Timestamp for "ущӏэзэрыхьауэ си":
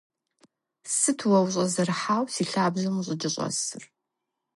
1.43-2.43